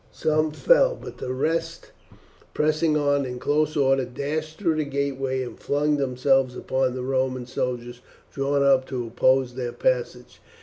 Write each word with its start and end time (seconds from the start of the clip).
Some 0.11 0.49
fell, 0.51 0.95
but 0.99 1.19
the 1.19 1.31
rest, 1.31 1.91
pressing 2.55 2.97
on 2.97 3.23
in 3.23 3.37
close 3.37 3.77
order, 3.77 4.03
dashed 4.03 4.57
through 4.57 4.77
the 4.77 4.83
gateway 4.83 5.43
and 5.43 5.59
flung 5.59 5.97
themselves 5.97 6.57
upon 6.57 6.95
the 6.95 7.03
Roman 7.03 7.45
soldiers 7.45 8.01
drawn 8.31 8.63
up 8.63 8.87
to 8.87 9.05
oppose 9.05 9.53
their 9.53 9.73
passage. 9.73 10.41